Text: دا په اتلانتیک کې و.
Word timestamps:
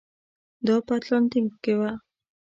دا 0.65 0.75
په 0.85 0.91
اتلانتیک 0.97 1.49
کې 1.63 1.73
و. 1.79 1.81